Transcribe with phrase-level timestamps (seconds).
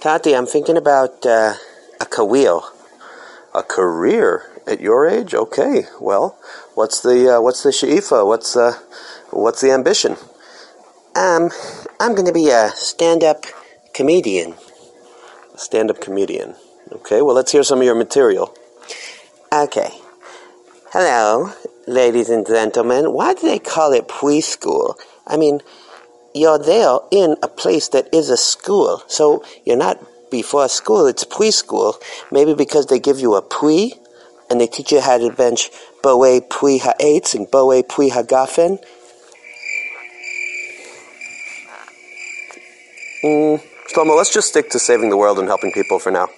[0.00, 1.54] Tati, I'm thinking about uh,
[2.00, 2.60] a career.
[3.52, 5.34] A career at your age?
[5.34, 5.86] Okay.
[6.00, 6.38] Well,
[6.74, 8.24] what's the uh, what's the shaifa?
[8.24, 8.74] What's uh,
[9.30, 10.12] what's the ambition?
[11.16, 11.50] Um,
[11.98, 13.44] I'm going to be a stand-up
[13.92, 14.54] comedian.
[15.56, 16.54] Stand-up comedian.
[16.92, 17.20] Okay.
[17.20, 18.56] Well, let's hear some of your material.
[19.52, 19.90] Okay.
[20.92, 21.52] Hello,
[21.88, 23.12] ladies and gentlemen.
[23.12, 24.94] Why do they call it preschool?
[25.26, 25.60] I mean,
[26.34, 29.98] you're there in a place that is a school, so you're not
[30.30, 31.94] before school, it's preschool.
[32.30, 33.94] Maybe because they give you a pre,
[34.50, 35.70] and they teach you how to bench
[36.02, 38.78] borei pri ha'etz and borei pri ha'gafen.
[43.24, 43.60] Mm,
[43.92, 46.28] Shlomo, let's just stick to saving the world and helping people for now.